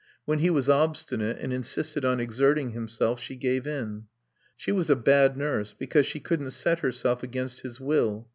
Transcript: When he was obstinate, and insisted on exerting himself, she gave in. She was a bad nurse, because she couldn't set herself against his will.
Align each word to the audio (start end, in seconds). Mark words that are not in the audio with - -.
When 0.25 0.39
he 0.39 0.49
was 0.49 0.67
obstinate, 0.67 1.37
and 1.37 1.53
insisted 1.53 2.03
on 2.03 2.19
exerting 2.19 2.71
himself, 2.71 3.19
she 3.19 3.35
gave 3.35 3.67
in. 3.67 4.05
She 4.55 4.71
was 4.71 4.89
a 4.89 4.95
bad 4.95 5.37
nurse, 5.37 5.75
because 5.77 6.07
she 6.07 6.19
couldn't 6.19 6.49
set 6.49 6.79
herself 6.79 7.21
against 7.21 7.61
his 7.61 7.79
will. 7.79 8.27